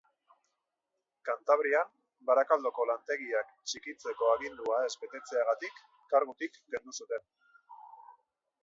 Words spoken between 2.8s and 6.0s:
lantegiak txikitzeko agindua ez betetzeagatik,